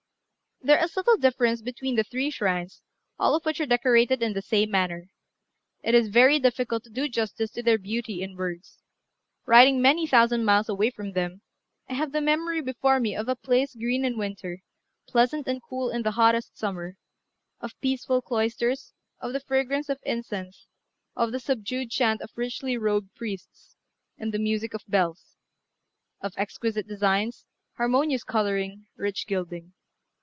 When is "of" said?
3.33-3.43, 13.15-13.27, 17.59-17.71, 19.19-19.33, 19.89-19.97, 21.15-21.31, 22.21-22.29, 24.75-24.83, 26.21-26.35